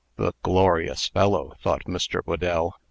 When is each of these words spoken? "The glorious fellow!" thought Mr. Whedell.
"The 0.15 0.33
glorious 0.41 1.09
fellow!" 1.09 1.53
thought 1.61 1.83
Mr. 1.83 2.23
Whedell. 2.25 2.73